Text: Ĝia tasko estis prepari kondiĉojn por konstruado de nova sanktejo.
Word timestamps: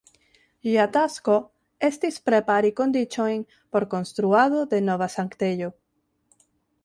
Ĝia 0.67 0.85
tasko 0.93 1.35
estis 1.89 2.17
prepari 2.29 2.71
kondiĉojn 2.79 3.45
por 3.75 3.87
konstruado 3.93 4.65
de 4.73 4.79
nova 4.89 5.11
sanktejo. 5.17 5.69